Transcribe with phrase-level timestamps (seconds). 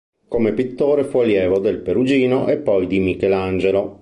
[0.27, 3.99] Come pittore fu allievo del Perugino e poi di Michelangelo.